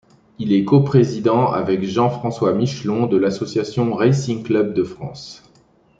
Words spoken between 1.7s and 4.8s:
Jean François Michelon, de l'association Racing Club